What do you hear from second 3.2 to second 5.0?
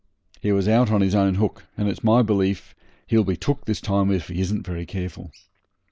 be took this time if he isn't very